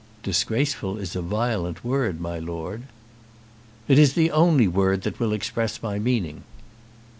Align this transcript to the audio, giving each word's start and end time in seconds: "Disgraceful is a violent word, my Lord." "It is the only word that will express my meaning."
"Disgraceful 0.23 0.97
is 0.97 1.15
a 1.15 1.21
violent 1.21 1.83
word, 1.85 2.19
my 2.19 2.39
Lord." 2.39 2.85
"It 3.87 3.99
is 3.99 4.13
the 4.13 4.31
only 4.31 4.67
word 4.67 5.03
that 5.03 5.19
will 5.19 5.31
express 5.31 5.83
my 5.83 5.99
meaning." 5.99 6.41